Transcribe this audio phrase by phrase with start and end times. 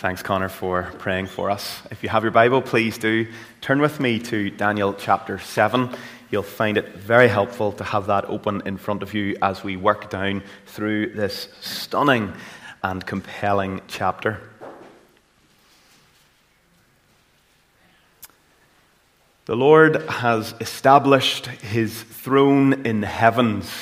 [0.00, 1.80] Thanks, Connor, for praying for us.
[1.90, 3.26] If you have your Bible, please do
[3.62, 5.88] turn with me to Daniel chapter 7.
[6.30, 9.78] You'll find it very helpful to have that open in front of you as we
[9.78, 12.34] work down through this stunning
[12.82, 14.38] and compelling chapter.
[19.46, 23.72] The Lord has established his throne in the heavens,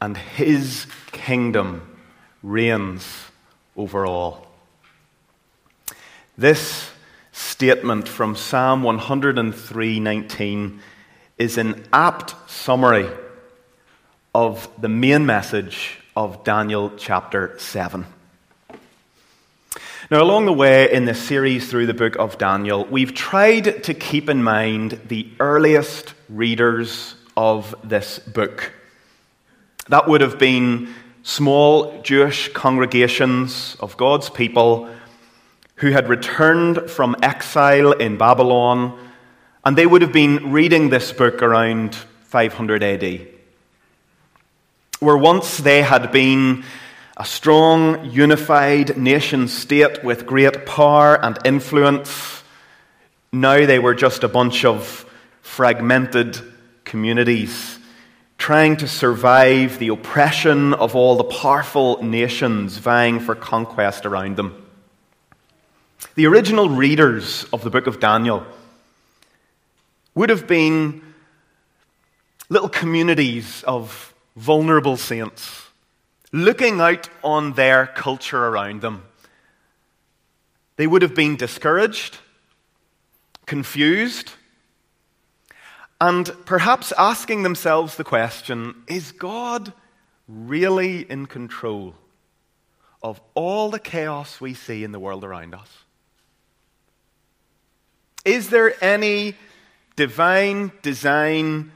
[0.00, 1.96] and his kingdom
[2.42, 3.06] reigns
[3.76, 4.45] over all.
[6.38, 6.90] This
[7.32, 10.80] statement from Psalm 103:19
[11.38, 13.08] is an apt summary
[14.34, 18.04] of the main message of Daniel chapter 7.
[20.10, 23.94] Now, along the way in this series through the book of Daniel, we've tried to
[23.94, 28.74] keep in mind the earliest readers of this book.
[29.88, 34.90] That would have been small Jewish congregations of God's people
[35.76, 38.98] who had returned from exile in Babylon,
[39.64, 43.28] and they would have been reading this book around 500 AD.
[45.00, 46.64] Where once they had been
[47.16, 52.42] a strong, unified nation state with great power and influence,
[53.32, 55.04] now they were just a bunch of
[55.42, 56.40] fragmented
[56.84, 57.78] communities
[58.38, 64.65] trying to survive the oppression of all the powerful nations vying for conquest around them.
[66.16, 68.46] The original readers of the book of Daniel
[70.14, 71.02] would have been
[72.48, 75.66] little communities of vulnerable saints
[76.32, 79.02] looking out on their culture around them.
[80.76, 82.16] They would have been discouraged,
[83.44, 84.30] confused,
[86.00, 89.74] and perhaps asking themselves the question is God
[90.26, 91.94] really in control
[93.02, 95.68] of all the chaos we see in the world around us?
[98.26, 99.36] Is there any
[99.94, 101.70] divine design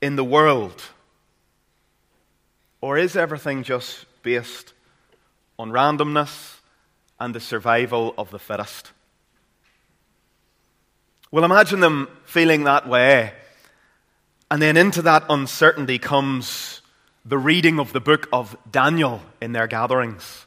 [0.00, 0.80] in the world?
[2.80, 4.72] Or is everything just based
[5.58, 6.58] on randomness
[7.18, 8.92] and the survival of the fittest?
[11.32, 13.32] Well, imagine them feeling that way.
[14.48, 16.82] And then into that uncertainty comes
[17.24, 20.46] the reading of the book of Daniel in their gatherings.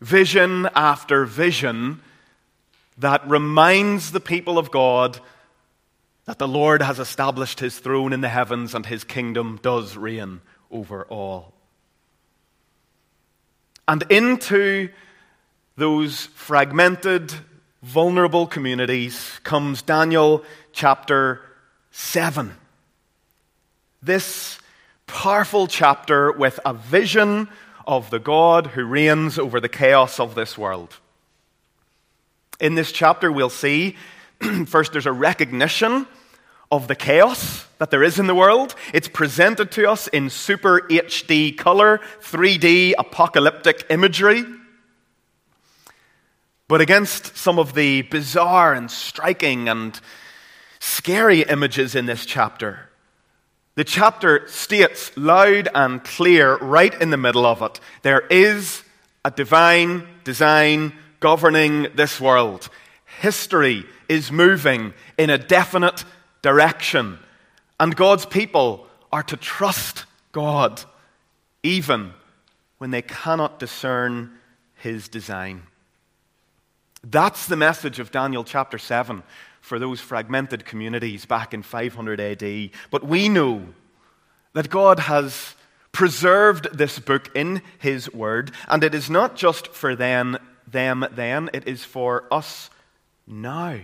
[0.00, 2.00] Vision after vision
[3.00, 5.20] that reminds the people of God
[6.26, 10.42] that the Lord has established his throne in the heavens and his kingdom does reign
[10.70, 11.54] over all.
[13.88, 14.90] And into
[15.76, 17.32] those fragmented,
[17.82, 21.40] vulnerable communities comes Daniel chapter
[21.90, 22.54] 7.
[24.02, 24.58] This
[25.06, 27.48] powerful chapter with a vision
[27.86, 30.98] of the God who reigns over the chaos of this world.
[32.60, 33.96] In this chapter, we'll see
[34.66, 36.06] first there's a recognition
[36.70, 38.74] of the chaos that there is in the world.
[38.92, 44.44] It's presented to us in super HD color, 3D apocalyptic imagery.
[46.68, 49.98] But against some of the bizarre and striking and
[50.78, 52.90] scary images in this chapter,
[53.74, 58.84] the chapter states loud and clear, right in the middle of it, there is
[59.24, 62.68] a divine design governing this world.
[63.20, 66.04] History is moving in a definite
[66.42, 67.18] direction,
[67.78, 70.82] and God's people are to trust God
[71.62, 72.12] even
[72.78, 74.32] when they cannot discern
[74.74, 75.62] His design.
[77.04, 79.22] That's the message of Daniel chapter 7
[79.60, 82.70] for those fragmented communities back in 500 AD.
[82.90, 83.66] But we know
[84.54, 85.54] that God has
[85.92, 90.38] preserved this book in His Word, and it is not just for them
[90.70, 92.70] them then, it is for us
[93.26, 93.80] now.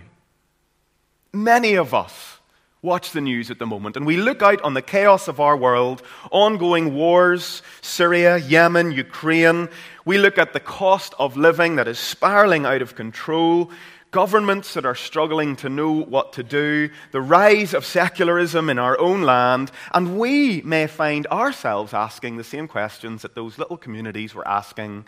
[1.33, 2.37] Many of us
[2.81, 5.57] watch the news at the moment and we look out on the chaos of our
[5.57, 9.69] world, ongoing wars, Syria, Yemen, Ukraine.
[10.05, 13.71] We look at the cost of living that is spiraling out of control,
[14.11, 18.97] governments that are struggling to know what to do, the rise of secularism in our
[18.99, 24.33] own land, and we may find ourselves asking the same questions that those little communities
[24.33, 25.05] were asking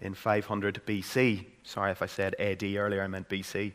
[0.00, 1.44] in 500 BC.
[1.62, 3.72] Sorry if I said AD earlier, I meant BC.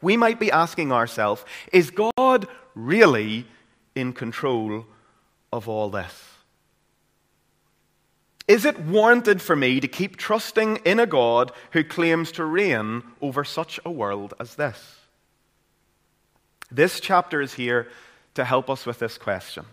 [0.00, 3.46] We might be asking ourselves is God really
[3.94, 4.86] in control
[5.52, 6.24] of all this?
[8.46, 13.02] Is it warranted for me to keep trusting in a God who claims to reign
[13.20, 14.96] over such a world as this?
[16.70, 17.88] This chapter is here
[18.34, 19.66] to help us with this question.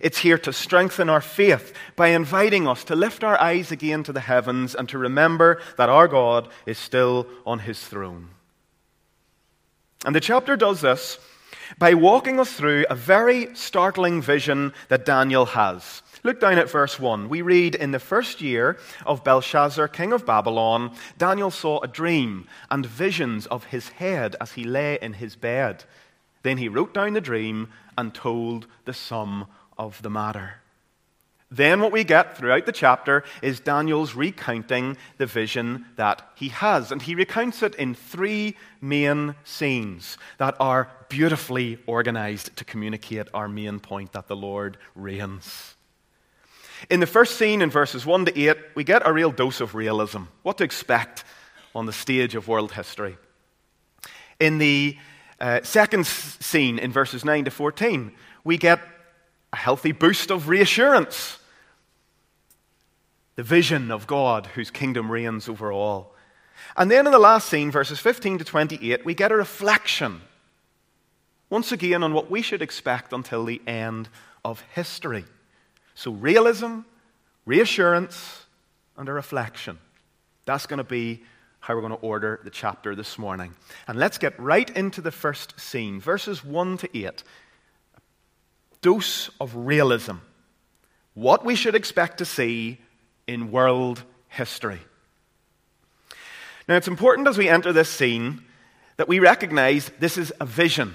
[0.00, 4.12] It's here to strengthen our faith by inviting us to lift our eyes again to
[4.12, 8.30] the heavens and to remember that our God is still on his throne.
[10.04, 11.18] And the chapter does this
[11.78, 16.02] by walking us through a very startling vision that Daniel has.
[16.24, 17.28] Look down at verse 1.
[17.28, 22.46] We read In the first year of Belshazzar, king of Babylon, Daniel saw a dream
[22.70, 25.84] and visions of his head as he lay in his bed.
[26.42, 29.46] Then he wrote down the dream and told the sum
[29.78, 30.62] of the matter.
[31.52, 36.90] Then, what we get throughout the chapter is Daniel's recounting the vision that he has.
[36.90, 43.48] And he recounts it in three main scenes that are beautifully organized to communicate our
[43.48, 45.74] main point that the Lord reigns.
[46.88, 49.74] In the first scene, in verses 1 to 8, we get a real dose of
[49.74, 51.22] realism, what to expect
[51.74, 53.18] on the stage of world history.
[54.40, 54.96] In the
[55.38, 58.10] uh, second scene, in verses 9 to 14,
[58.42, 58.80] we get
[59.52, 61.38] a healthy boost of reassurance
[63.34, 66.14] the vision of God whose kingdom reigns over all.
[66.76, 70.20] And then in the last scene, verses 15 to 28, we get a reflection,
[71.50, 74.08] once again, on what we should expect until the end
[74.44, 75.24] of history.
[75.94, 76.80] So, realism,
[77.46, 78.46] reassurance,
[78.96, 79.78] and a reflection.
[80.44, 81.22] That's going to be
[81.60, 83.54] how we're going to order the chapter this morning.
[83.86, 87.22] And let's get right into the first scene, verses 1 to 8.
[88.82, 90.16] Dose of realism.
[91.14, 92.78] What we should expect to see
[93.26, 94.80] in world history.
[96.68, 98.44] Now, it's important as we enter this scene
[98.96, 100.94] that we recognize this is a vision.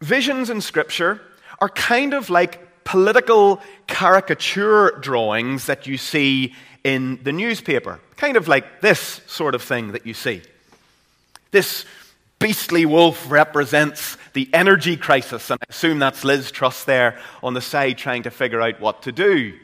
[0.00, 1.20] Visions in Scripture
[1.60, 8.48] are kind of like political caricature drawings that you see in the newspaper, kind of
[8.48, 10.42] like this sort of thing that you see.
[11.50, 11.84] This
[12.40, 17.60] beastly wolf represents the energy crisis, and I assume that's Liz Truss there on the
[17.60, 19.56] side trying to figure out what to do.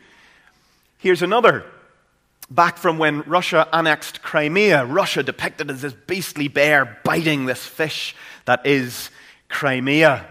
[0.99, 1.65] Here's another.
[2.49, 8.15] Back from when Russia annexed Crimea, Russia depicted as this beastly bear biting this fish
[8.45, 9.11] that is
[9.49, 10.25] Crimea.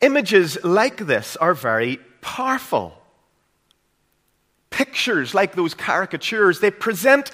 [0.00, 2.94] Images like this are very powerful.
[4.70, 7.30] Pictures like those caricatures, they present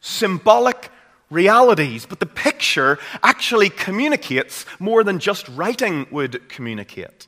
[0.00, 0.90] symbolic
[1.32, 7.26] realities, but the picture actually communicates more than just writing would communicate.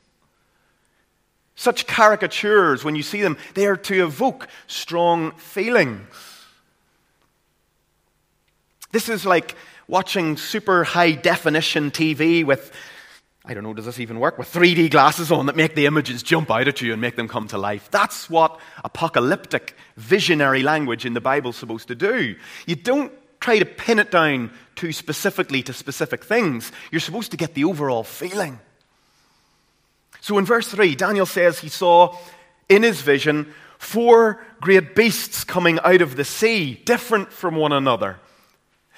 [1.55, 6.05] Such caricatures, when you see them, they are to evoke strong feelings.
[8.91, 9.55] This is like
[9.87, 12.73] watching super high definition TV with,
[13.45, 14.37] I don't know, does this even work?
[14.37, 17.27] With 3D glasses on that make the images jump out at you and make them
[17.27, 17.89] come to life.
[17.89, 22.35] That's what apocalyptic, visionary language in the Bible is supposed to do.
[22.65, 23.13] You don't
[23.45, 26.71] try to pin it down too specifically to specific things.
[26.91, 28.57] You're supposed to get the overall feeling.
[30.19, 32.17] So in verse 3, Daniel says he saw
[32.69, 38.17] in his vision four great beasts coming out of the sea, different from one another.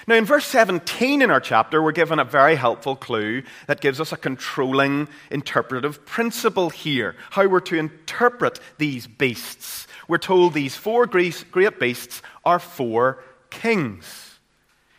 [0.07, 3.99] Now, in verse 17 in our chapter, we're given a very helpful clue that gives
[3.99, 9.87] us a controlling interpretive principle here, how we're to interpret these beasts.
[10.07, 14.26] We're told these four great beasts are four kings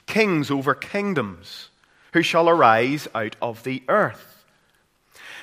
[0.09, 1.69] kings over kingdoms,
[2.13, 4.45] who shall arise out of the earth.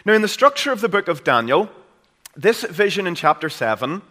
[0.04, 1.70] Now, in the structure of the book of Daniel,
[2.36, 4.02] this vision in chapter 7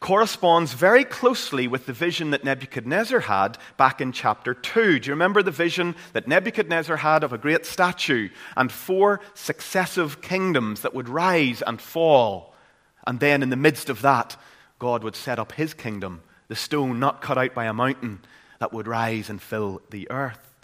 [0.00, 4.98] corresponds very closely with the vision that Nebuchadnezzar had back in chapter 2.
[4.98, 10.20] Do you remember the vision that Nebuchadnezzar had of a great statue and four successive
[10.20, 12.54] kingdoms that would rise and fall?
[13.06, 14.36] And then, in the midst of that,
[14.78, 18.20] God would set up his kingdom, the stone not cut out by a mountain,
[18.62, 20.54] that would rise and fill the earth.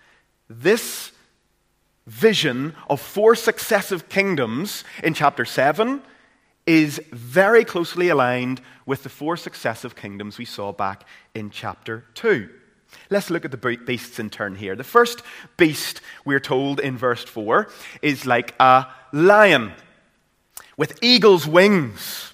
[0.48, 1.10] This
[2.06, 6.00] vision of four successive kingdoms in chapter 7
[6.64, 12.48] is very closely aligned with the four successive kingdoms we saw back in chapter 2.
[13.10, 14.76] Let's look at the beasts in turn here.
[14.76, 15.22] The first
[15.56, 17.68] beast, we're told in verse 4,
[18.00, 19.72] is like a lion
[20.76, 22.32] with eagle's wings.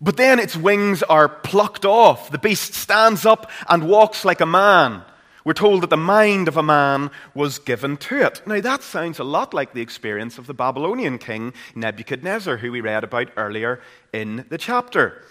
[0.00, 2.30] But then its wings are plucked off.
[2.30, 5.02] The beast stands up and walks like a man.
[5.44, 8.42] We're told that the mind of a man was given to it.
[8.46, 12.80] Now, that sounds a lot like the experience of the Babylonian king Nebuchadnezzar, who we
[12.80, 13.80] read about earlier
[14.12, 15.22] in the chapter.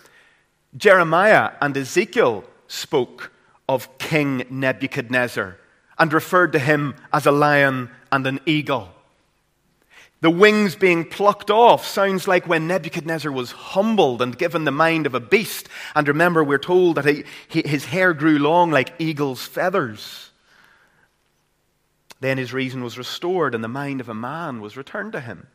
[0.77, 3.33] Jeremiah and Ezekiel spoke
[3.67, 5.57] of King Nebuchadnezzar
[5.99, 8.94] and referred to him as a lion and an eagle.
[10.25, 15.05] The wings being plucked off sounds like when Nebuchadnezzar was humbled and given the mind
[15.05, 15.69] of a beast.
[15.93, 20.31] And remember, we're told that he, his hair grew long like eagle's feathers.
[22.21, 25.45] Then his reason was restored, and the mind of a man was returned to him.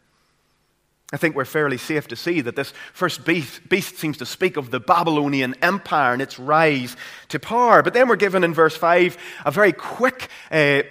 [1.12, 4.56] I think we're fairly safe to see that this first beast, beast, seems to speak
[4.56, 6.96] of the Babylonian Empire and its rise
[7.30, 7.82] to power.
[7.82, 10.82] But then we're given in verse 5 a very quick uh,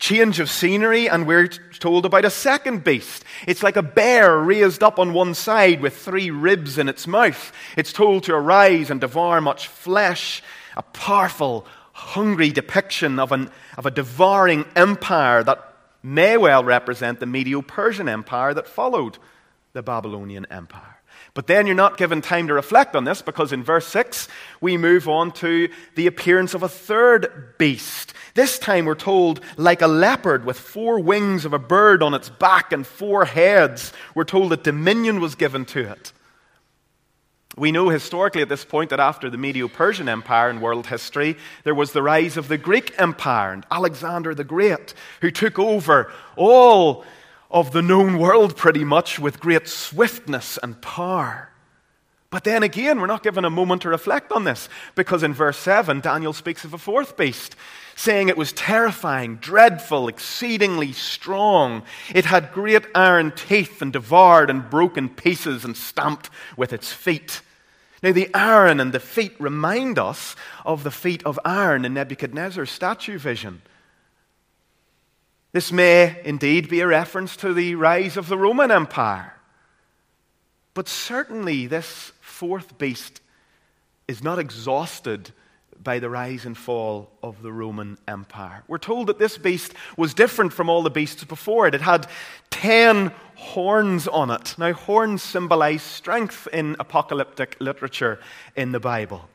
[0.00, 3.22] change of scenery, and we're told about a second beast.
[3.46, 7.52] It's like a bear raised up on one side with three ribs in its mouth.
[7.76, 10.42] It's told to arise and devour much flesh,
[10.76, 17.26] a powerful, hungry depiction of, an, of a devouring empire that may well represent the
[17.26, 19.18] Medo Persian Empire that followed
[19.74, 20.99] the Babylonian Empire.
[21.40, 24.28] But then you're not given time to reflect on this because in verse 6
[24.60, 28.12] we move on to the appearance of a third beast.
[28.34, 32.28] This time we're told, like a leopard with four wings of a bird on its
[32.28, 36.12] back and four heads, we're told that dominion was given to it.
[37.56, 41.38] We know historically at this point that after the Medo Persian Empire in world history,
[41.64, 44.92] there was the rise of the Greek Empire and Alexander the Great,
[45.22, 47.02] who took over all
[47.50, 51.50] of the known world pretty much with great swiftness and power.
[52.30, 55.58] But then again, we're not given a moment to reflect on this because in verse
[55.58, 57.56] 7, Daniel speaks of a fourth beast,
[57.96, 61.82] saying it was terrifying, dreadful, exceedingly strong.
[62.14, 67.42] It had great iron teeth and devoured and broken pieces and stamped with its feet.
[68.00, 72.70] Now, the iron and the feet remind us of the feet of iron in Nebuchadnezzar's
[72.70, 73.60] statue vision.
[75.52, 79.34] This may indeed be a reference to the rise of the Roman Empire.
[80.74, 83.20] But certainly, this fourth beast
[84.06, 85.32] is not exhausted
[85.82, 88.62] by the rise and fall of the Roman Empire.
[88.68, 91.74] We're told that this beast was different from all the beasts before it.
[91.74, 92.06] It had
[92.50, 94.54] ten horns on it.
[94.58, 98.20] Now, horns symbolize strength in apocalyptic literature
[98.54, 99.28] in the Bible.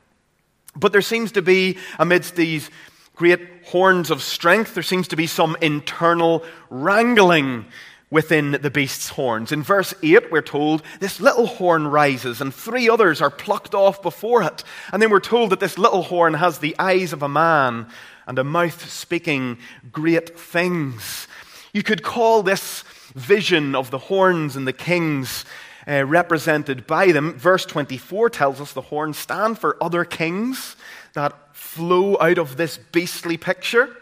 [0.76, 2.70] But there seems to be, amidst these
[3.16, 7.64] great horns of strength, there seems to be some internal wrangling
[8.10, 9.50] within the beast's horns.
[9.50, 14.00] In verse 8, we're told this little horn rises and three others are plucked off
[14.00, 14.62] before it.
[14.92, 17.88] And then we're told that this little horn has the eyes of a man
[18.26, 19.58] and a mouth speaking
[19.90, 21.26] great things.
[21.72, 22.82] You could call this
[23.14, 25.44] vision of the horns and the kings
[25.88, 27.32] uh, represented by them.
[27.38, 30.75] Verse 24 tells us the horns stand for other kings
[31.16, 33.96] that flow out of this beastly picture.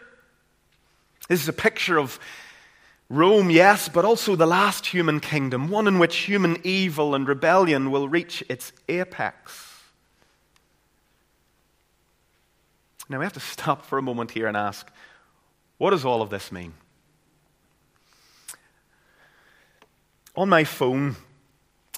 [1.29, 2.19] This is a picture of
[3.09, 7.89] Rome, yes, but also the last human kingdom, one in which human evil and rebellion
[7.89, 9.81] will reach its apex.
[13.07, 14.91] Now we have to stop for a moment here and ask
[15.77, 16.73] what does all of this mean?
[20.35, 21.15] On my phone,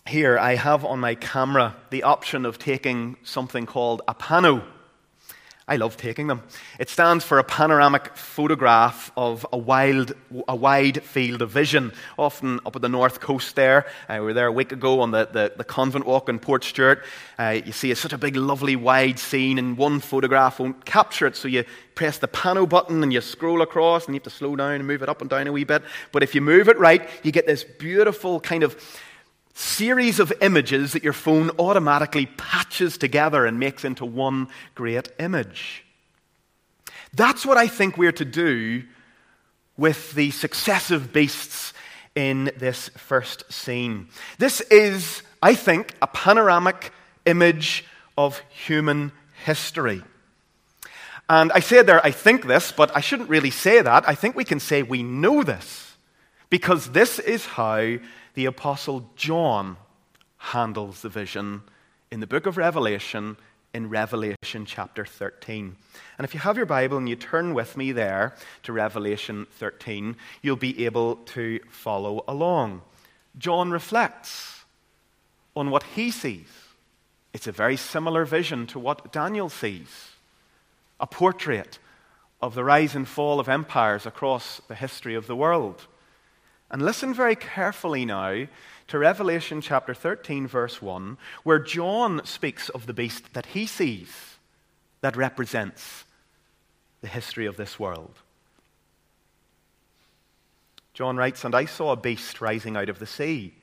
[0.07, 4.63] here I have on my camera the option of taking something called a pano.
[5.69, 6.43] I love taking them.
[6.79, 10.13] It stands for a panoramic photograph of a, wild,
[10.47, 13.85] a wide field of vision, often up at the north coast there.
[14.07, 17.03] Uh, we were there a week ago on the, the, the convent walk in Portstewart.
[17.37, 21.27] Uh, you see it's such a big, lovely, wide scene, and one photograph won't capture
[21.27, 24.29] it, so you press the pano button and you scroll across, and you have to
[24.29, 25.83] slow down and move it up and down a wee bit.
[26.13, 28.81] But if you move it right, you get this beautiful kind of
[29.57, 35.83] series of images that your phone automatically patches together and makes into one great image.
[37.13, 38.83] That's what I think we're to do
[39.75, 41.73] with the successive beasts
[42.13, 44.09] in this first scene.
[44.37, 46.91] This is, I think, a panoramic
[47.25, 47.83] image
[48.15, 49.11] of human
[49.43, 50.03] history.
[51.29, 54.07] And I say there, I think this, but I shouldn't really say that.
[54.07, 55.95] I think we can say we know this
[56.49, 57.97] because this is how
[58.37, 59.77] the Apostle John
[60.37, 61.63] handles the vision
[62.11, 63.35] in the book of Revelation,
[63.73, 65.75] in Revelation chapter 13.
[66.19, 70.15] And if you have your Bible and you turn with me there to Revelation 13,
[70.43, 72.83] you'll be able to follow along.
[73.39, 74.65] John reflects
[75.55, 76.45] on what he sees.
[77.33, 80.11] It's a very similar vision to what Daniel sees
[80.99, 81.79] a portrait
[82.39, 85.87] of the rise and fall of empires across the history of the world.
[86.69, 88.47] And listen very carefully now
[88.87, 94.09] to Revelation chapter 13, verse 1, where John speaks of the beast that he sees
[95.01, 96.03] that represents
[97.01, 98.15] the history of this world.
[100.93, 103.53] John writes, And I saw a beast rising out of the sea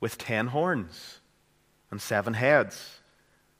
[0.00, 1.20] with ten horns
[1.90, 3.00] and seven heads,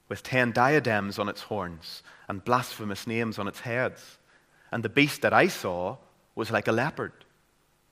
[0.09, 4.19] with ten diadems on its horns and blasphemous names on its heads.
[4.73, 5.99] And the beast that I saw
[6.35, 7.13] was like a leopard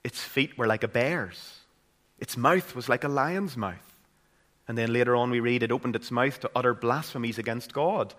[0.04, 1.60] its feet were like a bear's,
[2.18, 3.96] its mouth was like a lion's mouth.
[4.68, 8.14] And then later on, we read it opened its mouth to utter blasphemies against God,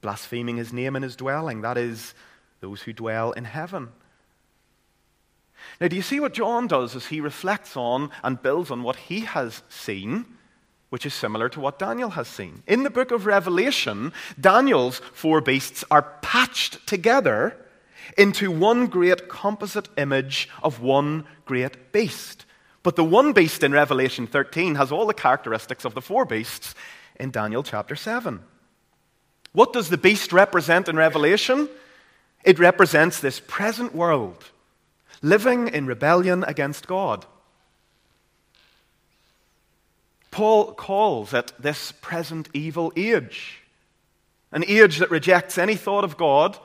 [0.00, 2.14] blaspheming his name and his dwelling, that is,
[2.60, 3.88] those who dwell in heaven.
[5.80, 8.96] Now, do you see what John does as he reflects on and builds on what
[8.96, 10.26] he has seen,
[10.90, 12.62] which is similar to what Daniel has seen?
[12.66, 17.56] In the book of Revelation, Daniel's four beasts are patched together
[18.16, 22.44] into one great composite image of one great beast.
[22.82, 26.74] But the one beast in Revelation 13 has all the characteristics of the four beasts
[27.18, 28.40] in Daniel chapter 7.
[29.52, 31.68] What does the beast represent in Revelation?
[32.44, 34.50] It represents this present world
[35.22, 37.26] living in rebellion against God.
[40.30, 43.62] Paul calls it this present evil age,
[44.52, 46.58] an age that rejects any thought of God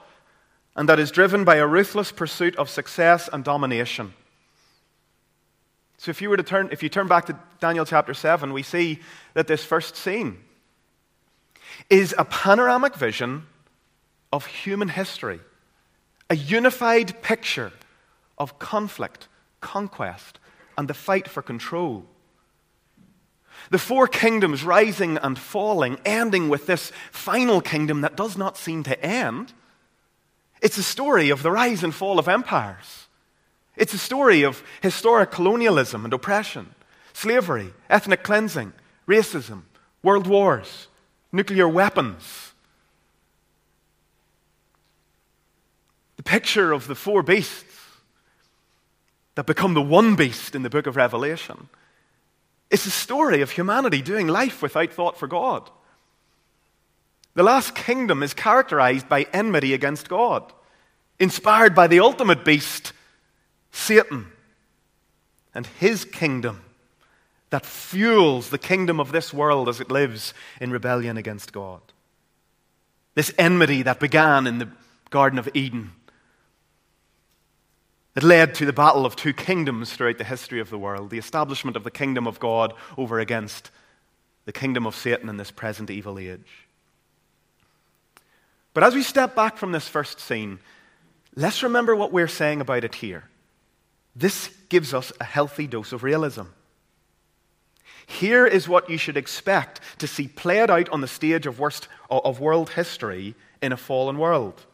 [0.76, 4.14] and that is driven by a ruthless pursuit of success and domination.
[5.98, 8.64] So if you were to turn if you turn back to Daniel chapter 7, we
[8.64, 9.00] see
[9.34, 10.40] that this first scene
[11.90, 13.46] is a panoramic vision
[14.34, 15.40] of human history,
[16.30, 17.72] a unified picture
[18.38, 19.28] of conflict,
[19.60, 20.40] conquest,
[20.78, 22.06] and the fight for control.
[23.70, 28.84] The four kingdoms rising and falling, ending with this final kingdom that does not seem
[28.84, 29.54] to end.
[30.62, 33.08] It's a story of the rise and fall of empires.
[33.76, 36.76] It's a story of historic colonialism and oppression,
[37.14, 38.74] slavery, ethnic cleansing,
[39.08, 39.64] racism,
[40.04, 40.88] world wars,
[41.32, 42.54] nuclear weapons.
[46.18, 47.66] The picture of the four beasts
[49.36, 51.70] that become the one beast in the book of Revelation.
[52.70, 55.70] It's a story of humanity doing life without thought for God.
[57.34, 60.52] The last kingdom is characterized by enmity against God,
[61.20, 62.94] inspired by the ultimate beast,
[63.72, 64.28] Satan,
[65.54, 66.64] and his kingdom
[67.50, 71.82] that fuels the kingdom of this world as it lives in rebellion against God.
[73.14, 74.70] This enmity that began in the
[75.10, 75.92] Garden of Eden
[78.16, 81.18] it led to the battle of two kingdoms throughout the history of the world the
[81.18, 83.72] establishment of the kingdom of God over against
[84.46, 86.68] the kingdom of Satan in this present evil age.
[88.74, 90.60] But as we step back from this first scene,
[91.36, 93.26] let's remember what we're saying about it here.
[94.16, 96.44] This gives us a healthy dose of realism.
[98.08, 101.88] Here is what you should expect to see played out on the stage of, worst,
[102.10, 104.66] of world history in a fallen world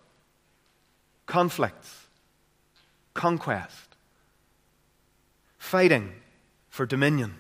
[1.25, 2.07] conflicts,
[3.13, 3.95] conquest,
[5.57, 6.13] fighting
[6.69, 7.36] for dominion.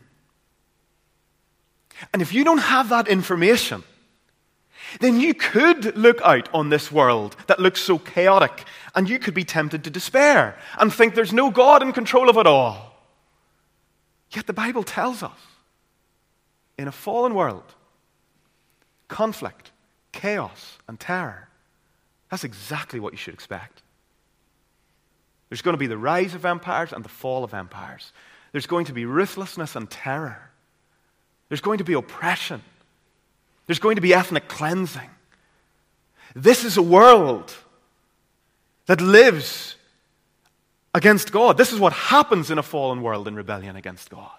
[2.13, 3.83] And if you don't have that information,
[4.99, 8.63] then you could look out on this world that looks so chaotic
[8.95, 12.37] and you could be tempted to despair and think there's no God in control of
[12.37, 12.93] it all.
[14.31, 15.39] Yet the Bible tells us
[16.77, 17.75] in a fallen world,
[19.07, 19.71] conflict,
[20.11, 21.49] chaos, and terror,
[22.29, 23.81] that's exactly what you should expect.
[25.49, 28.11] There's going to be the rise of empires and the fall of empires.
[28.51, 30.51] There's going to be ruthlessness and terror.
[31.47, 32.61] There's going to be oppression.
[33.67, 35.09] There's going to be ethnic cleansing.
[36.35, 37.53] This is a world
[38.87, 39.75] that lives
[40.93, 41.57] against God.
[41.57, 44.31] This is what happens in a fallen world in rebellion against God.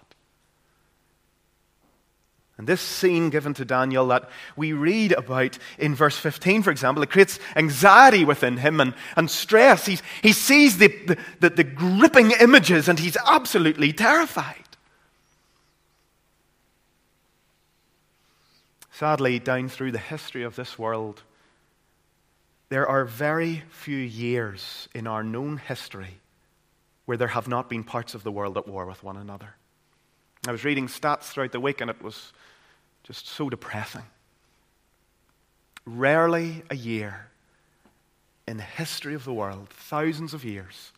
[2.57, 7.01] And this scene given to Daniel that we read about in verse 15, for example,
[7.01, 9.85] it creates anxiety within him and, and stress.
[9.85, 14.68] He's, he sees the, the, the, the gripping images and he's absolutely terrified.
[18.99, 21.23] Sadly, down through the history of this world,
[22.67, 26.19] there are very few years in our known history
[27.05, 29.55] where there have not been parts of the world at war with one another.
[30.45, 32.33] I was reading stats throughout the week and it was
[33.03, 34.03] just so depressing.
[35.85, 37.29] Rarely a year
[38.49, 40.91] in the history of the world, thousands of years,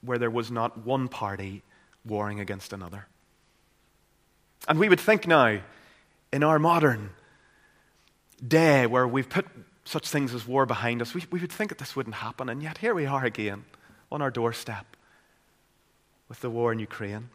[0.00, 1.62] where there was not one party
[2.04, 3.06] warring against another.
[4.66, 5.60] And we would think now,
[6.32, 7.10] in our modern
[8.46, 9.46] day where we've put
[9.84, 12.48] such things as war behind us, we, we would think that this wouldn't happen.
[12.48, 13.64] And yet here we are again
[14.12, 14.96] on our doorstep
[16.28, 17.30] with the war in Ukraine.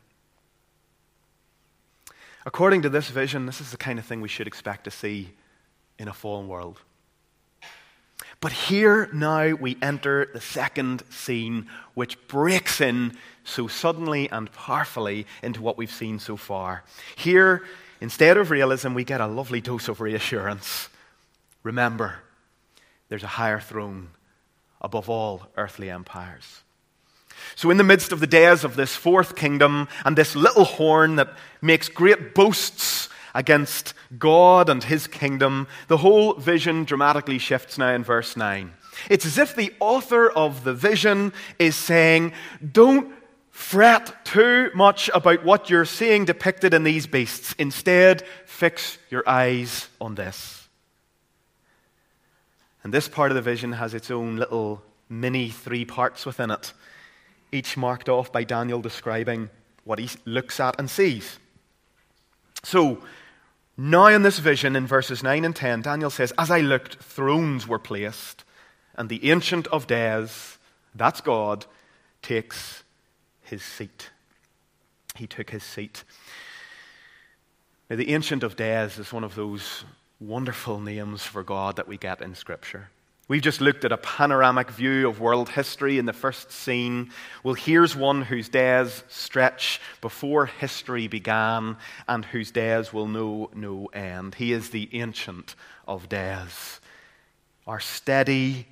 [2.45, 5.31] According to this vision, this is the kind of thing we should expect to see
[5.97, 6.79] in a fallen world.
[8.39, 15.25] But here now we enter the second scene, which breaks in so suddenly and powerfully
[15.41, 16.83] into what we've seen so far.
[17.15, 17.63] Here,
[18.05, 20.89] instead of realism, we get a lovely dose of reassurance.
[21.63, 22.19] Remember,
[23.09, 24.09] there's a higher throne
[24.79, 26.61] above all earthly empires.
[27.55, 31.15] So, in the midst of the days of this fourth kingdom and this little horn
[31.15, 37.91] that makes great boasts against God and his kingdom, the whole vision dramatically shifts now
[37.91, 38.71] in verse 9.
[39.09, 42.33] It's as if the author of the vision is saying,
[42.71, 43.11] Don't
[43.55, 47.55] fret too much about what you're seeing depicted in these beasts.
[47.57, 50.67] Instead, fix your eyes on this.
[52.83, 56.73] And this part of the vision has its own little mini three parts within it,
[57.53, 59.49] each marked off by Daniel describing
[59.85, 61.39] what he looks at and sees.
[62.61, 63.01] So,
[63.77, 67.69] now in this vision, in verses 9 and 10, Daniel says, As I looked, thrones
[67.69, 68.43] were placed
[68.95, 70.57] and the Ancient of Days,
[70.93, 71.65] that's God,
[72.21, 72.83] takes
[73.45, 74.09] his seat.
[75.15, 76.03] He took his seat.
[77.89, 79.85] Now, the Ancient of Days is one of those
[80.19, 82.89] wonderful names for God that we get in Scripture.
[83.27, 87.11] We've just looked at a panoramic view of world history in the first scene.
[87.43, 91.77] Well, here's one whose days stretch before history began
[92.07, 94.35] and whose days will know no end.
[94.35, 95.55] He is the Ancient
[95.87, 96.79] of Days,
[97.65, 98.67] our steady,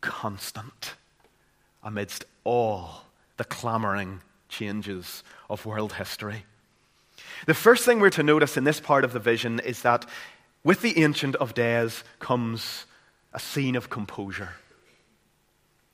[0.00, 0.94] constant
[1.84, 3.04] amidst all
[3.42, 6.44] the clamoring changes of world history.
[7.46, 10.06] The first thing we're to notice in this part of the vision is that
[10.62, 12.86] with the Ancient of Days comes
[13.32, 14.50] a scene of composure.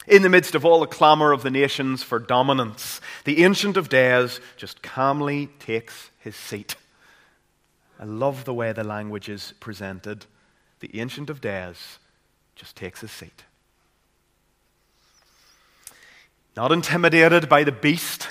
[0.06, 3.88] In the midst of all the clamor of the nations for dominance, the Ancient of
[3.88, 6.76] Days just calmly takes his seat.
[7.98, 10.26] I love the way the language is presented.
[10.80, 11.98] The Ancient of Days
[12.56, 13.44] just takes his seat
[16.56, 18.28] not intimidated by the beast,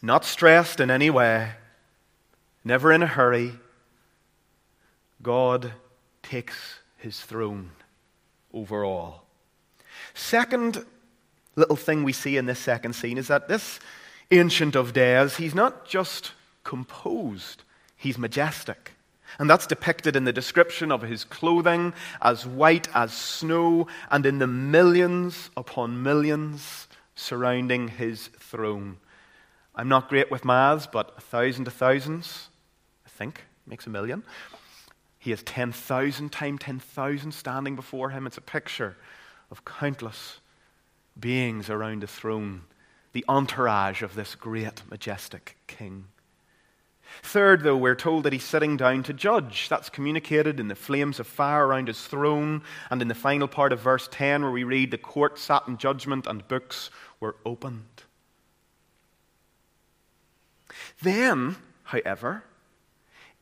[0.00, 1.52] not stressed in any way,
[2.64, 3.52] never in a hurry.
[5.22, 5.72] God
[6.22, 7.70] takes his throne
[8.52, 9.24] over all.
[10.14, 10.84] Second
[11.56, 13.80] little thing we see in this second scene is that this
[14.30, 16.32] Ancient of Days, he's not just
[16.64, 17.62] composed,
[17.96, 18.92] he's majestic.
[19.38, 24.38] And that's depicted in the description of his clothing as white as snow and in
[24.38, 26.87] the millions upon millions
[27.18, 28.96] surrounding his throne.
[29.74, 32.48] I'm not great with maths, but a thousand to thousands,
[33.04, 34.22] I think, makes a million.
[35.18, 38.26] He has 10,000 times 10,000 standing before him.
[38.26, 38.96] It's a picture
[39.50, 40.38] of countless
[41.18, 42.62] beings around the throne,
[43.12, 46.06] the entourage of this great, majestic king.
[47.22, 49.68] Third, though, we're told that he's sitting down to judge.
[49.68, 53.72] That's communicated in the flames of fire around his throne, and in the final part
[53.72, 56.90] of verse 10, where we read, The court sat in judgment, and books
[57.20, 58.04] were opened.
[61.00, 62.44] Then, however,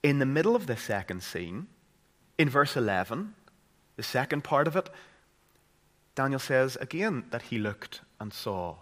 [0.03, 1.67] in the middle of the second scene,
[2.39, 3.35] in verse 11,
[3.97, 4.91] the second part of it,
[6.15, 8.77] Daniel says again that he looked and saw.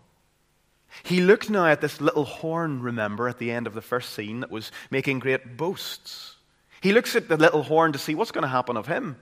[1.02, 4.40] He looked now at this little horn, remember, at the end of the first scene
[4.40, 6.37] that was making great boasts.
[6.80, 9.16] He looks at the little horn to see what's going to happen of him.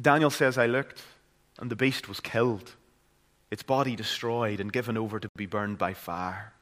[0.00, 1.02] Daniel says, I looked,
[1.58, 2.74] and the beast was killed,
[3.50, 6.52] its body destroyed and given over to be burned by fire.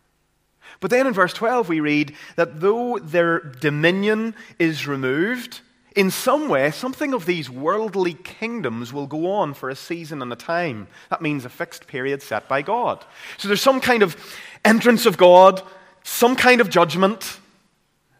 [0.80, 5.60] But then in verse 12, we read that though their dominion is removed,
[5.96, 10.32] in some way, something of these worldly kingdoms will go on for a season and
[10.32, 10.86] a time.
[11.10, 13.04] That means a fixed period set by God.
[13.38, 14.16] So there's some kind of
[14.64, 15.62] entrance of God,
[16.04, 17.38] some kind of judgment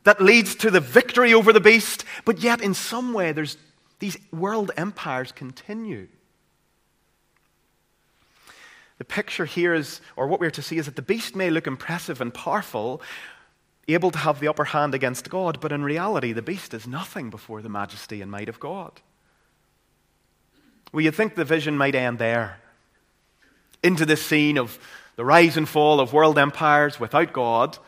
[0.04, 3.58] that leads to the victory over the beast, but yet in some way, there's,
[3.98, 6.08] these world empires continue.
[8.96, 11.66] The picture here is, or what we're to see, is that the beast may look
[11.66, 13.00] impressive and powerful,
[13.94, 17.30] able to have the upper hand against God, but in reality, the beast is nothing
[17.30, 19.00] before the majesty and might of God.
[20.92, 22.58] Well, you'd think the vision might end there,
[23.82, 24.78] into this scene of
[25.16, 27.78] the rise and fall of world empires without God,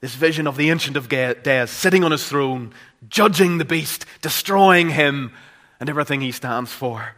[0.00, 2.72] this vision of the Ancient of Days sitting on his throne,
[3.08, 5.32] judging the beast, destroying him
[5.78, 7.16] and everything he stands for.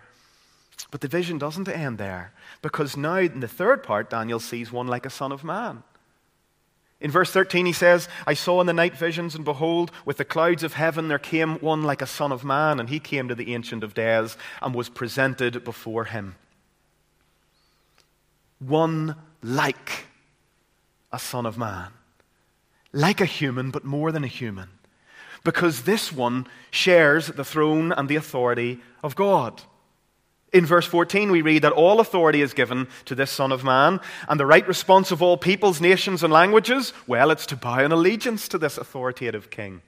[0.91, 4.89] But the vision doesn't end there, because now in the third part, Daniel sees one
[4.89, 5.83] like a son of man.
[7.03, 10.25] In verse 13, he says, I saw in the night visions, and behold, with the
[10.25, 13.35] clouds of heaven there came one like a son of man, and he came to
[13.35, 16.37] the Ancient of Days and was presented before him.
[18.61, 20.07] One like
[21.13, 21.89] a son of man.
[22.93, 24.69] Like a human, but more than a human.
[25.43, 29.61] Because this one shares the throne and the authority of God.
[30.53, 34.01] In verse 14, we read that all authority is given to this Son of Man,
[34.29, 37.91] and the right response of all peoples, nations, and languages, well, it's to bow in
[37.91, 39.81] allegiance to this authoritative king.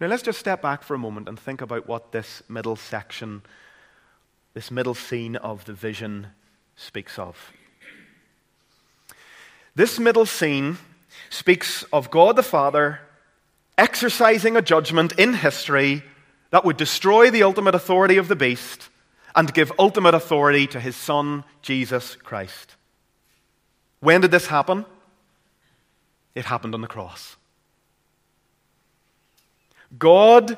[0.00, 3.42] Now, let's just step back for a moment and think about what this middle section,
[4.54, 6.28] this middle scene of the vision
[6.74, 7.52] speaks of.
[9.76, 10.78] This middle scene
[11.28, 13.00] speaks of God the Father
[13.78, 16.02] exercising a judgment in history
[16.50, 18.88] that would destroy the ultimate authority of the beast
[19.34, 22.76] and give ultimate authority to his son, Jesus Christ.
[24.00, 24.84] When did this happen?
[26.34, 27.36] It happened on the cross.
[29.98, 30.56] God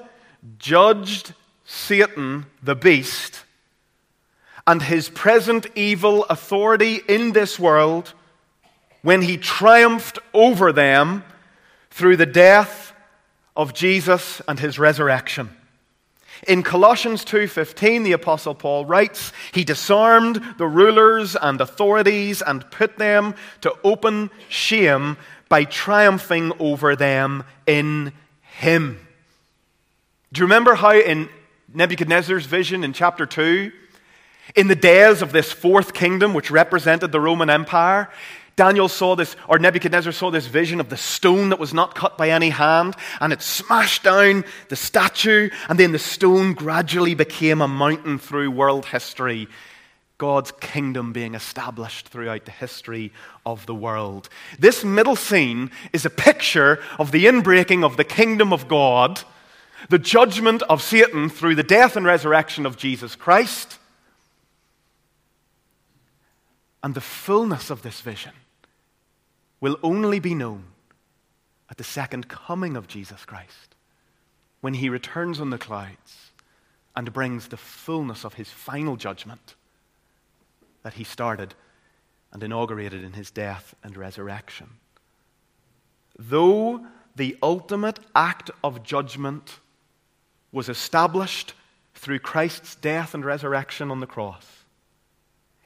[0.58, 3.44] judged Satan, the beast,
[4.66, 8.12] and his present evil authority in this world
[9.02, 11.24] when he triumphed over them
[11.90, 12.92] through the death
[13.56, 15.50] of Jesus and his resurrection.
[16.46, 22.98] In Colossians 2:15 the apostle Paul writes, he disarmed the rulers and authorities and put
[22.98, 25.16] them to open shame
[25.48, 28.12] by triumphing over them in
[28.58, 29.06] him.
[30.32, 31.28] Do you remember how in
[31.72, 33.70] Nebuchadnezzar's vision in chapter 2
[34.56, 38.10] in the days of this fourth kingdom which represented the Roman Empire,
[38.56, 42.18] Daniel saw this, or Nebuchadnezzar saw this vision of the stone that was not cut
[42.18, 47.62] by any hand, and it smashed down the statue, and then the stone gradually became
[47.62, 49.48] a mountain through world history.
[50.18, 53.12] God's kingdom being established throughout the history
[53.44, 54.28] of the world.
[54.58, 59.22] This middle scene is a picture of the inbreaking of the kingdom of God,
[59.88, 63.78] the judgment of Satan through the death and resurrection of Jesus Christ,
[66.84, 68.32] and the fullness of this vision
[69.62, 70.64] will only be known
[71.70, 73.76] at the second coming of Jesus Christ,
[74.60, 76.32] when he returns on the clouds
[76.94, 79.54] and brings the fullness of his final judgment
[80.82, 81.54] that he started
[82.32, 84.68] and inaugurated in his death and resurrection.
[86.18, 89.60] Though the ultimate act of judgment
[90.50, 91.54] was established
[91.94, 94.61] through Christ's death and resurrection on the cross,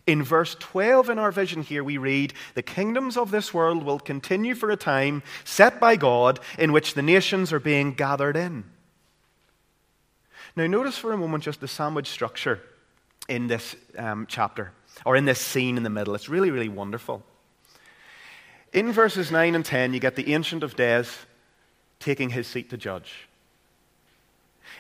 [0.07, 3.99] in verse 12 in our vision here, we read, The kingdoms of this world will
[3.99, 8.65] continue for a time set by God in which the nations are being gathered in.
[10.55, 12.61] Now, notice for a moment just the sandwich structure
[13.29, 14.73] in this um, chapter,
[15.05, 16.15] or in this scene in the middle.
[16.15, 17.25] It's really, really wonderful.
[18.73, 21.19] In verses 9 and 10, you get the Ancient of Days
[21.99, 23.29] taking his seat to judge.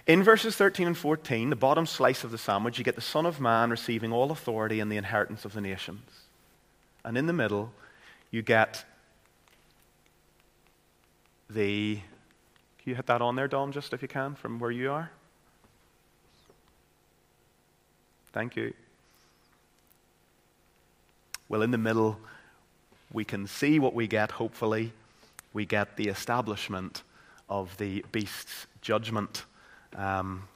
[0.06, 3.26] In verses 13 and 14, the bottom slice of the sandwich, you get the Son
[3.26, 6.10] of Man receiving all authority and the inheritance of the nations.
[7.04, 7.72] And in the middle,
[8.30, 8.84] you get
[11.48, 11.96] the.
[11.96, 15.10] Can you hit that on there, Dom, just if you can, from where you are?
[18.32, 18.74] Thank you.
[21.48, 22.18] Well, in the middle,
[23.12, 24.92] we can see what we get, hopefully.
[25.52, 27.02] We get the establishment
[27.48, 29.44] of the beast's judgment
[29.94, 30.48] um,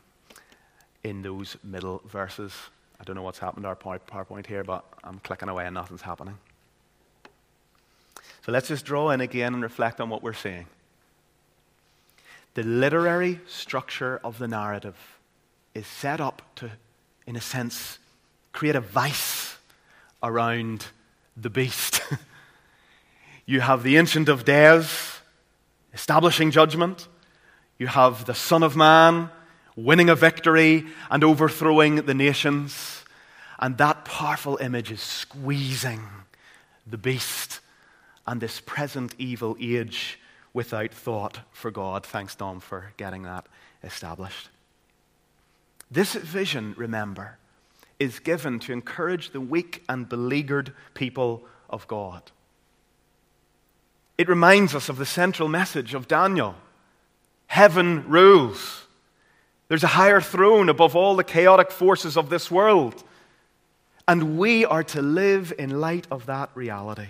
[1.04, 2.52] in those middle verses.
[3.00, 6.02] I don't know what's happened to our PowerPoint here, but I'm clicking away and nothing's
[6.02, 6.36] happening.
[8.44, 10.66] So let's just draw in again and reflect on what we're seeing.
[12.54, 14.96] The literary structure of the narrative
[15.74, 16.70] is set up to,
[17.26, 17.98] in a sense,
[18.52, 19.56] create a vice
[20.22, 20.86] around
[21.36, 22.02] the beast.
[23.46, 25.20] you have the Ancient of Days
[25.94, 27.08] establishing judgment.
[27.80, 29.30] You have the Son of Man
[29.74, 33.04] winning a victory and overthrowing the nations.
[33.58, 36.06] And that powerful image is squeezing
[36.86, 37.60] the beast
[38.26, 40.18] and this present evil age
[40.52, 42.04] without thought for God.
[42.04, 43.46] Thanks, Dom, for getting that
[43.82, 44.50] established.
[45.90, 47.38] This vision, remember,
[47.98, 52.30] is given to encourage the weak and beleaguered people of God.
[54.18, 56.56] It reminds us of the central message of Daniel
[57.50, 58.86] Heaven rules.
[59.66, 63.02] There's a higher throne above all the chaotic forces of this world.
[64.06, 67.08] And we are to live in light of that reality.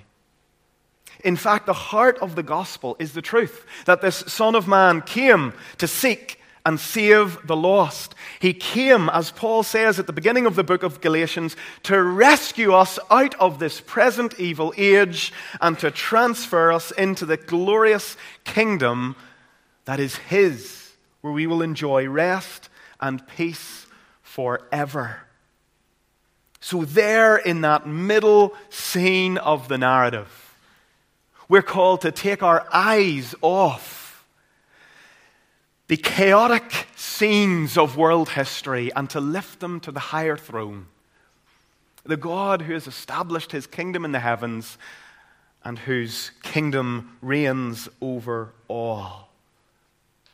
[1.22, 5.02] In fact, the heart of the gospel is the truth that this Son of Man
[5.02, 8.14] came to seek and save the lost.
[8.40, 12.72] He came, as Paul says at the beginning of the book of Galatians, to rescue
[12.72, 19.16] us out of this present evil age and to transfer us into the glorious kingdom
[19.90, 22.68] that is His, where we will enjoy rest
[23.00, 23.88] and peace
[24.22, 25.22] forever.
[26.60, 30.54] So, there in that middle scene of the narrative,
[31.48, 34.24] we're called to take our eyes off
[35.88, 40.86] the chaotic scenes of world history and to lift them to the higher throne.
[42.04, 44.78] The God who has established his kingdom in the heavens
[45.64, 49.29] and whose kingdom reigns over all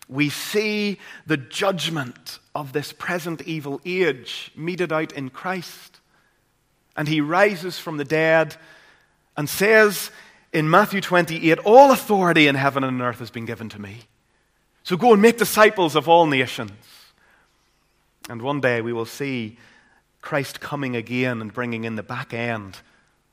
[0.09, 6.01] we see the judgment of this present evil age meted out in Christ.
[6.97, 8.57] And he rises from the dead
[9.37, 10.11] and says
[10.53, 14.03] in Matthew 28 All authority in heaven and earth has been given to me.
[14.85, 16.71] So go and make disciples of all nations,
[18.29, 19.59] And one day we will see
[20.21, 22.79] Christ coming again and bringing in the back end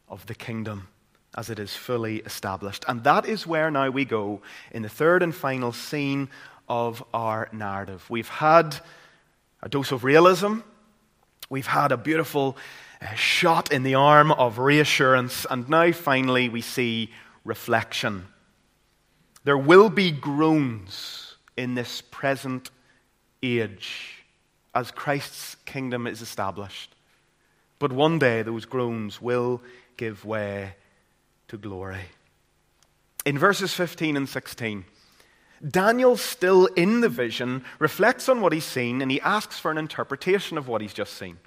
[0.10, 0.88] of the kingdom
[1.36, 2.86] as it is fully established.
[2.88, 6.30] And that is where now we go in the third and final scene
[6.68, 8.06] of our narrative.
[8.10, 8.78] We've had
[9.62, 10.60] a dose of realism,
[11.50, 12.58] we've had a beautiful
[13.02, 17.12] uh, shot in the arm of reassurance, and now finally we see
[17.44, 18.28] reflection.
[19.44, 22.72] There will be groans in this present
[23.42, 24.24] age
[24.74, 26.96] as Christ's kingdom is established.
[27.80, 29.62] But one day those groans will
[29.98, 30.76] give way
[31.50, 32.06] to glory.
[33.26, 34.86] In verses 15 and 16,
[35.68, 39.78] Daniel, still in the vision, reflects on what he's seen and he asks for an
[39.78, 41.38] interpretation of what he's just seen.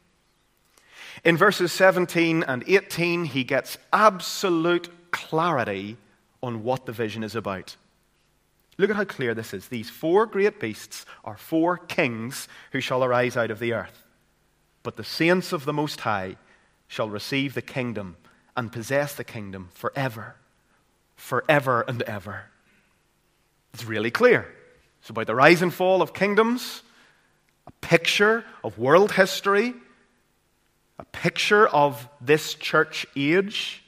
[1.25, 5.97] In verses 17 and 18, he gets absolute clarity
[6.43, 7.77] on what the vision is about.
[8.79, 9.69] Look at how clear this is.
[9.69, 14.05] These four great beasts are four kings who shall arise out of the earth.
[14.83, 16.37] But the saints of the Most High
[16.87, 18.17] shall receive the kingdom
[18.57, 20.37] and possess the kingdom forever,
[21.17, 22.45] forever and ever.
[23.77, 24.49] It's really clear.
[25.01, 26.81] It's about the rise and fall of kingdoms,
[27.67, 29.75] a picture of world history,
[30.99, 33.83] a picture of this church age.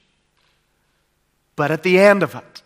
[1.56, 2.62] But at the end of it,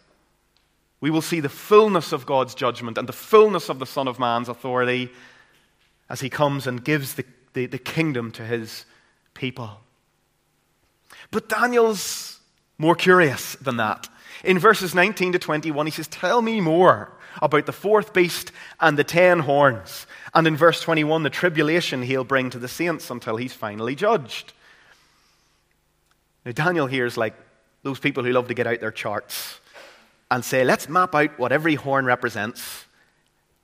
[1.00, 4.18] we will see the fullness of God's judgment and the fullness of the Son of
[4.18, 5.08] Man's authority
[6.08, 8.84] as he comes and gives the, the, the kingdom to his
[9.32, 9.78] people.
[11.30, 12.40] But Daniel's
[12.78, 14.08] more curious than that.
[14.44, 18.98] In verses 19 to 21, he says, Tell me more about the fourth beast and
[18.98, 20.06] the ten horns.
[20.34, 24.52] And in verse 21, the tribulation he'll bring to the saints until he's finally judged.
[26.44, 27.34] Now, Daniel here is like
[27.82, 29.60] those people who love to get out their charts
[30.30, 32.86] and say, let's map out what every horn represents.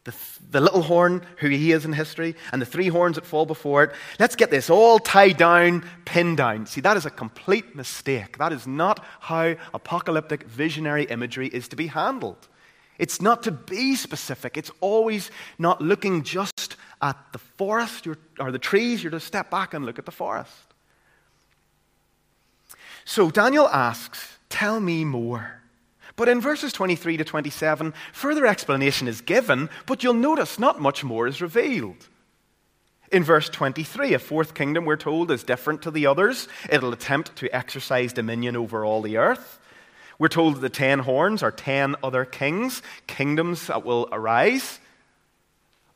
[0.09, 0.15] The,
[0.53, 3.85] the little horn, who he is in history, and the three horns that fall before
[3.85, 3.93] it.
[4.19, 6.65] Let's get this all tied down, pinned down.
[6.65, 8.39] See, that is a complete mistake.
[8.39, 12.49] That is not how apocalyptic visionary imagery is to be handled.
[12.99, 18.07] It's not to be specific, it's always not looking just at the forest
[18.41, 19.03] or the trees.
[19.03, 20.55] You're to step back and look at the forest.
[23.05, 25.58] So Daniel asks, Tell me more.
[26.19, 31.05] But in verses 23 to 27, further explanation is given, but you'll notice not much
[31.05, 32.09] more is revealed.
[33.13, 36.49] In verse 23, a fourth kingdom, we're told, is different to the others.
[36.69, 39.61] It'll attempt to exercise dominion over all the earth.
[40.19, 44.81] We're told that the ten horns are ten other kings, kingdoms that will arise.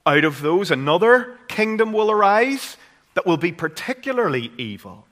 [0.06, 2.76] Out of those, another kingdom will arise
[3.14, 5.04] that will be particularly evil.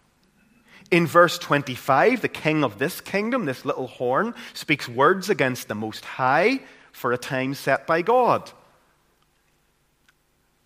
[0.91, 5.75] In verse 25, the king of this kingdom, this little horn, speaks words against the
[5.75, 6.61] Most High
[6.93, 8.51] for a time set by God.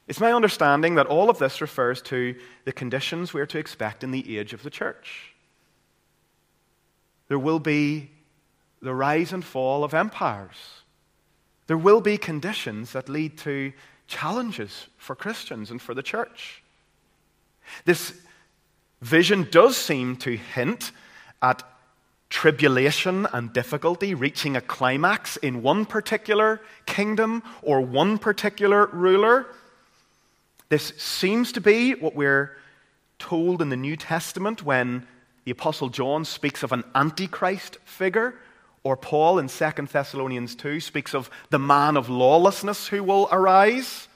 [0.06, 2.34] It's my understanding that all of this refers to
[2.64, 5.34] the conditions we're to expect in the age of the church.
[7.28, 8.10] There will be
[8.80, 10.82] the rise and fall of empires.
[11.66, 13.72] There will be conditions that lead to
[14.06, 16.62] challenges for Christians and for the church.
[17.87, 18.20] This
[19.05, 20.90] Vision does seem to hint
[21.43, 21.62] at
[22.31, 29.47] tribulation and difficulty reaching a climax in one particular kingdom or one particular ruler.
[30.71, 32.57] This seems to be what we're
[33.19, 35.07] told in the New Testament when
[35.45, 38.35] the Apostle John speaks of an antichrist figure,
[38.85, 44.09] or Paul in 2 Thessalonians 2 speaks of the man of lawlessness who will arise.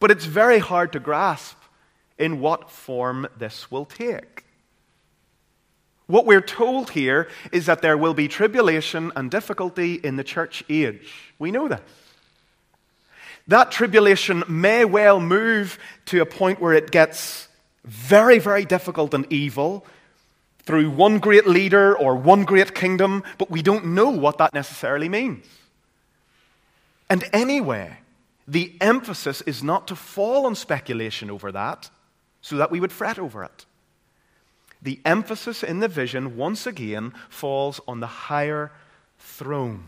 [0.00, 1.56] But it's very hard to grasp
[2.22, 4.44] in what form this will take.
[6.06, 10.62] What we're told here is that there will be tribulation and difficulty in the church
[10.68, 11.32] age.
[11.38, 11.80] We know this.
[13.48, 17.48] That tribulation may well move to a point where it gets
[17.84, 19.84] very, very difficult and evil
[20.64, 25.08] through one great leader or one great kingdom, but we don't know what that necessarily
[25.08, 25.44] means.
[27.10, 27.98] And anyway,
[28.46, 31.90] the emphasis is not to fall on speculation over that
[32.42, 33.64] so that we would fret over it.
[34.82, 38.72] The emphasis in the vision, once again, falls on the higher
[39.18, 39.84] throne.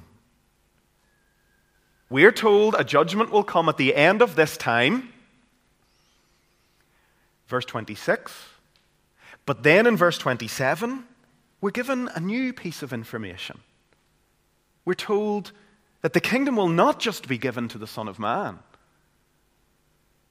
[2.08, 5.12] We're told a judgment will come at the end of this time.
[7.48, 8.32] Verse 26.
[9.46, 11.04] But then in verse 27,
[11.60, 13.58] we're given a new piece of information.
[14.84, 15.50] We're told
[16.02, 18.60] that the kingdom will not just be given to the Son of Man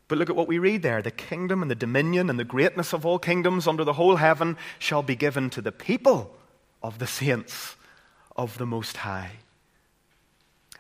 [0.08, 1.02] but look at what we read there.
[1.02, 4.58] The kingdom and the dominion and the greatness of all kingdoms under the whole heaven
[4.80, 6.36] shall be given to the people
[6.82, 7.76] of the saints
[8.36, 9.32] of the Most High.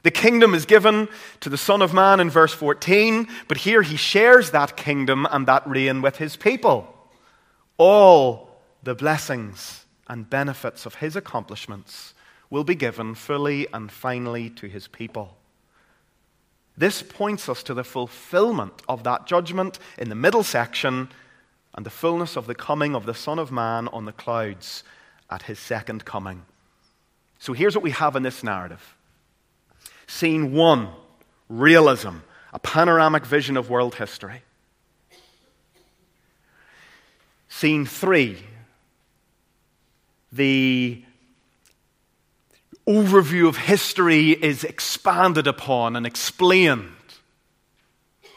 [0.03, 1.07] The kingdom is given
[1.39, 5.47] to the Son of Man in verse 14, but here he shares that kingdom and
[5.47, 6.93] that reign with his people.
[7.77, 12.13] All the blessings and benefits of his accomplishments
[12.49, 15.37] will be given fully and finally to his people.
[16.75, 21.09] This points us to the fulfillment of that judgment in the middle section
[21.75, 24.83] and the fullness of the coming of the Son of Man on the clouds
[25.29, 26.43] at his second coming.
[27.39, 28.95] So here's what we have in this narrative
[30.07, 30.89] Scene one
[31.49, 32.17] realism,
[32.53, 34.43] a panoramic vision of world history.
[37.49, 38.39] Scene three
[40.31, 41.03] the
[42.87, 46.89] overview of history is expanded upon and explained.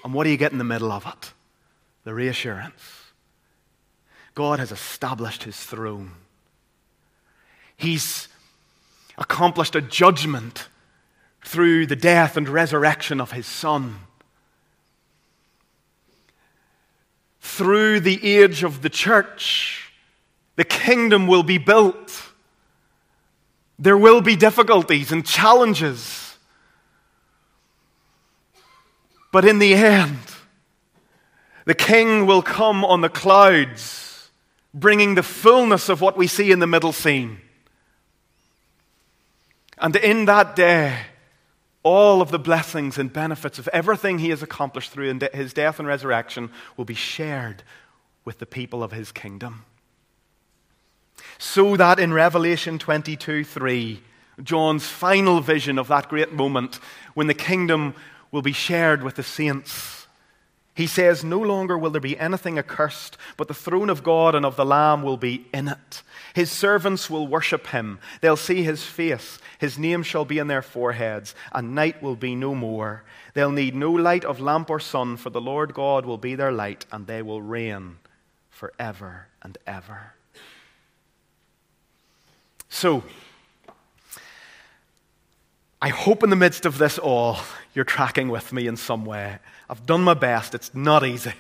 [0.05, 1.33] And what do you get in the middle of it?
[2.05, 2.83] The reassurance.
[4.35, 6.13] God has established his throne.
[7.77, 8.29] He's
[9.19, 10.69] accomplished a judgment
[11.45, 13.97] through the death and resurrection of his Son.
[17.41, 19.93] Through the age of the church,
[20.57, 22.26] the kingdom will be built.
[23.79, 26.37] There will be difficulties and challenges.
[29.33, 30.19] But in the end,
[31.67, 34.31] the king will come on the clouds,
[34.73, 37.39] bringing the fullness of what we see in the middle scene.
[39.79, 40.97] And in that day,
[41.83, 45.87] all of the blessings and benefits of everything he has accomplished through his death and
[45.87, 47.63] resurrection will be shared
[48.25, 49.65] with the people of his kingdom.
[51.39, 54.03] So that in Revelation 22 3,
[54.43, 56.79] John's final vision of that great moment
[57.15, 57.95] when the kingdom
[58.31, 60.07] will be shared with the saints,
[60.77, 64.45] he says, No longer will there be anything accursed, but the throne of God and
[64.45, 66.03] of the Lamb will be in it.
[66.35, 67.99] His servants will worship him.
[68.21, 69.39] They'll see his face.
[69.59, 73.05] His name shall be in their foreheads, and night will be no more.
[73.33, 76.53] They'll need no light of lamp or sun, for the Lord God will be their
[76.53, 77.97] light, and they will reign
[78.51, 80.16] forever and ever.
[82.69, 83.03] So,
[85.81, 87.39] I hope in the midst of this all,
[87.75, 89.39] you're tracking with me in some way.
[89.69, 90.55] I've done my best.
[90.55, 91.33] It's not easy.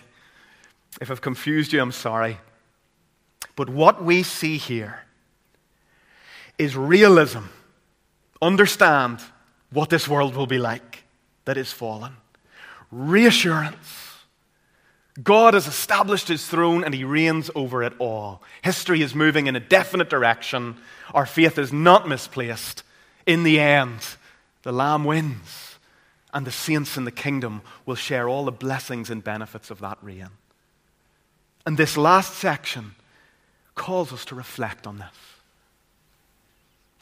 [1.00, 2.38] If I've confused you, I'm sorry.
[3.54, 5.00] But what we see here
[6.58, 7.44] is realism.
[8.40, 9.20] Understand
[9.70, 11.04] what this world will be like
[11.44, 12.16] that is fallen.
[12.90, 14.05] Reassurance.
[15.22, 18.42] God has established his throne and he reigns over it all.
[18.62, 20.76] History is moving in a definite direction.
[21.14, 22.82] Our faith is not misplaced.
[23.24, 24.00] In the end,
[24.62, 25.78] the Lamb wins,
[26.34, 29.98] and the saints in the kingdom will share all the blessings and benefits of that
[30.02, 30.28] reign.
[31.64, 32.94] And this last section
[33.74, 35.06] calls us to reflect on this.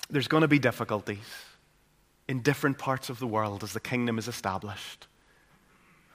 [0.09, 1.19] There's going to be difficulties
[2.29, 5.07] in different parts of the world as the kingdom is established.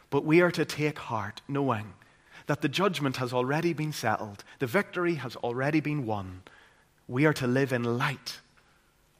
[0.09, 1.93] But we are to take heart knowing
[2.47, 6.41] that the judgment has already been settled, the victory has already been won.
[7.07, 8.39] We are to live in light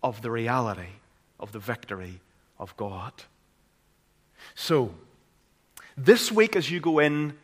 [0.02, 0.94] of the reality
[1.40, 2.22] of the victory
[2.58, 3.14] of God.
[4.56, 4.94] So,
[5.96, 7.38] this week, as you go in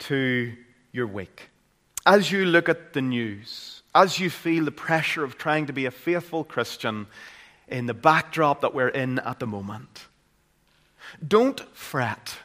[0.00, 0.52] to
[0.92, 1.50] your week,
[2.04, 5.86] as you look at the news, as you feel the pressure of trying to be
[5.86, 7.06] a faithful Christian
[7.68, 10.06] in the backdrop that we're in at the moment,
[11.26, 12.36] don't fret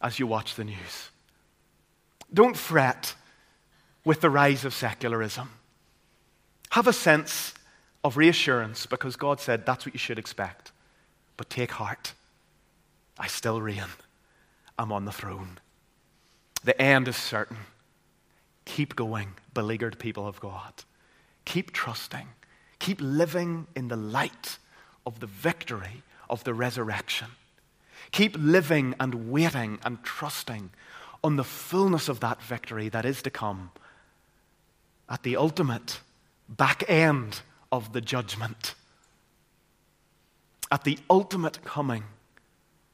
[0.00, 1.10] as you watch the news.
[2.32, 3.14] Don't fret
[4.04, 5.50] with the rise of secularism.
[6.70, 7.54] Have a sense
[8.02, 10.72] of reassurance because God said that's what you should expect.
[11.36, 12.14] But take heart.
[13.18, 13.84] I still reign.
[14.78, 15.58] I'm on the throne.
[16.64, 17.58] The end is certain.
[18.64, 20.72] Keep going, beleaguered people of God.
[21.44, 22.28] Keep trusting.
[22.78, 24.58] Keep living in the light
[25.06, 27.28] of the victory of the resurrection.
[28.12, 30.70] Keep living and waiting and trusting
[31.22, 33.70] on the fullness of that victory that is to come
[35.08, 36.00] at the ultimate
[36.48, 38.74] back end of the judgment,
[40.70, 42.04] at the ultimate coming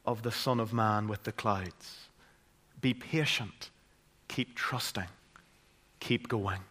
[0.05, 2.09] of the Son of Man with the clouds.
[2.81, 3.69] Be patient.
[4.27, 5.07] Keep trusting
[5.99, 6.61] keep going.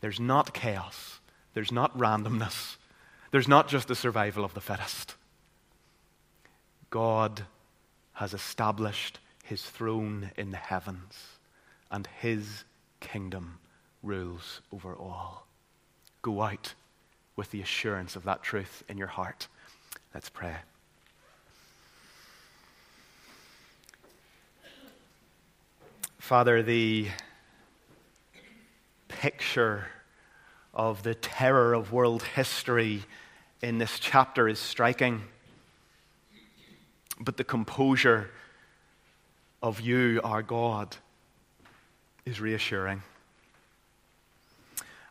[0.00, 1.20] There's not chaos,
[1.54, 2.76] there's not randomness,
[3.30, 5.14] there's not just the survival of the fittest.
[6.90, 7.44] God
[8.14, 11.38] has established his throne in the heavens,
[11.90, 12.64] and his
[13.00, 13.58] kingdom
[14.02, 15.46] rules over all.
[16.22, 16.74] Go out
[17.36, 19.48] with the assurance of that truth in your heart.
[20.12, 20.56] Let's pray.
[26.18, 27.08] Father, the
[29.06, 29.86] picture
[30.74, 33.04] of the terror of world history
[33.62, 35.22] in this chapter is striking.
[37.20, 38.30] But the composure
[39.62, 40.96] of you, our God,
[42.24, 43.02] is reassuring.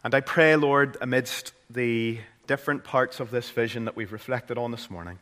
[0.03, 4.71] And I pray, Lord, amidst the different parts of this vision that we've reflected on
[4.71, 5.19] this morning,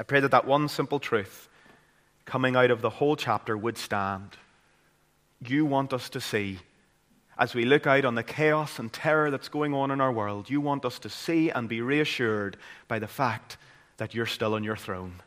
[0.00, 1.48] I pray that that one simple truth
[2.24, 4.36] coming out of the whole chapter would stand.
[5.46, 6.58] You want us to see,
[7.38, 10.50] as we look out on the chaos and terror that's going on in our world,
[10.50, 12.56] you want us to see and be reassured
[12.88, 13.58] by the fact
[13.98, 15.20] that you're still on your throne.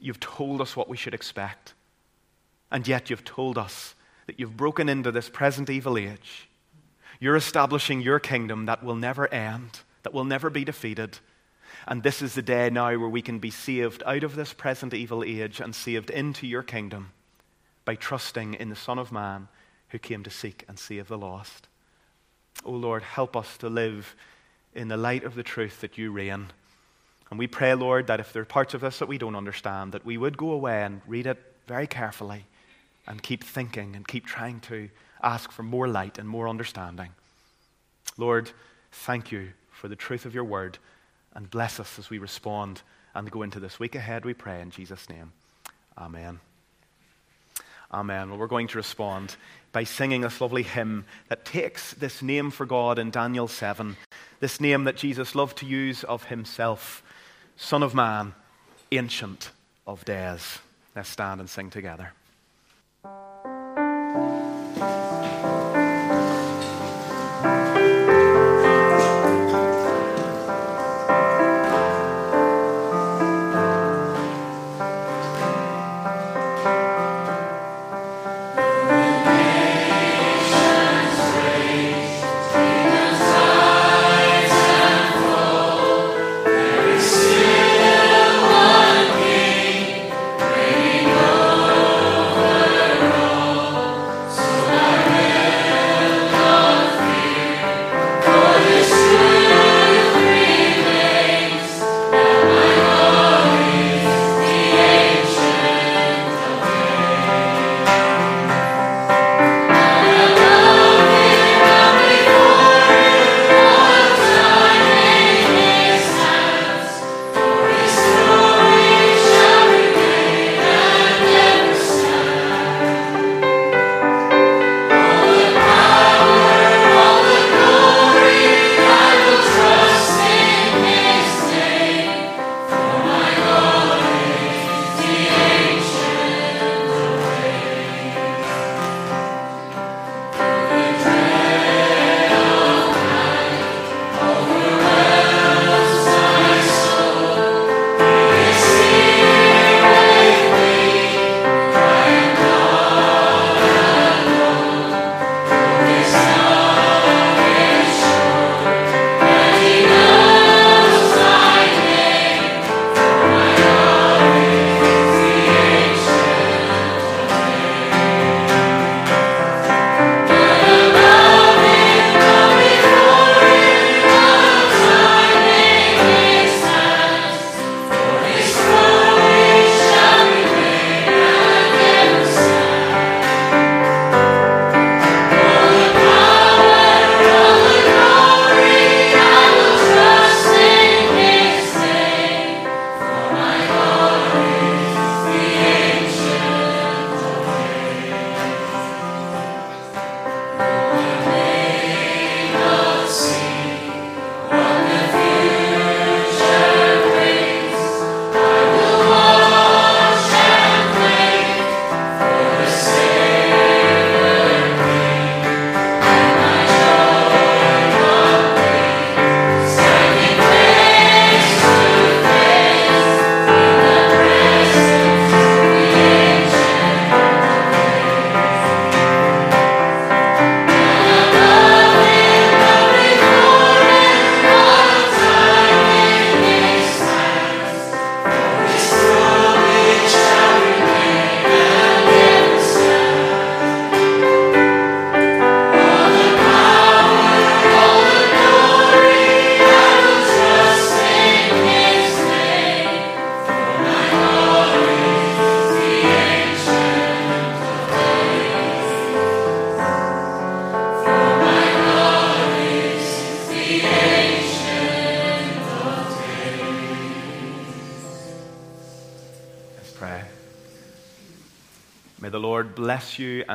[0.00, 1.74] You've told us what we should expect,
[2.70, 3.94] and yet you've told us
[4.26, 6.48] that you've broken into this present evil age.
[7.20, 11.18] You're establishing your kingdom that will never end, that will never be defeated.
[11.86, 14.92] And this is the day now where we can be saved out of this present
[14.92, 17.12] evil age and saved into your kingdom
[17.84, 19.48] by trusting in the Son of Man
[19.88, 21.68] who came to seek and save the lost.
[22.64, 24.16] O oh Lord, help us to live
[24.74, 26.48] in the light of the truth that you reign.
[27.30, 29.92] And we pray, Lord, that if there are parts of this that we don't understand,
[29.92, 32.46] that we would go away and read it very carefully
[33.06, 34.88] and keep thinking and keep trying to
[35.22, 37.10] ask for more light and more understanding.
[38.16, 38.50] Lord,
[38.92, 40.78] thank you for the truth of your word
[41.34, 42.82] and bless us as we respond
[43.14, 45.32] and go into this week ahead, we pray in Jesus' name.
[45.98, 46.40] Amen.
[47.92, 48.30] Amen.
[48.30, 49.36] Well, we're going to respond
[49.72, 53.96] by singing this lovely hymn that takes this name for God in Daniel 7,
[54.40, 57.02] this name that Jesus loved to use of himself
[57.56, 58.34] Son of Man,
[58.92, 59.50] Ancient
[59.86, 60.58] of Days.
[60.94, 62.12] Let's stand and sing together.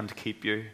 [0.01, 0.65] And keep you,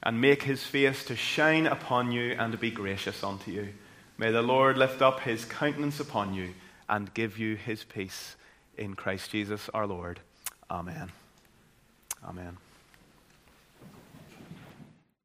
[0.00, 3.70] and make his face to shine upon you and be gracious unto you.
[4.16, 6.50] May the Lord lift up his countenance upon you
[6.88, 8.36] and give you his peace
[8.78, 10.20] in Christ Jesus our Lord.